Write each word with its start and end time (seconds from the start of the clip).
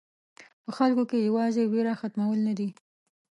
په 0.63 0.71
خلکو 0.77 1.03
کې 1.09 1.25
یوازې 1.27 1.63
وېره 1.71 1.93
ختمول 2.01 2.39
نه 2.47 2.53
دي. 2.59 2.69